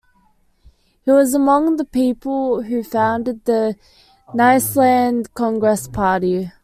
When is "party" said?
5.87-6.51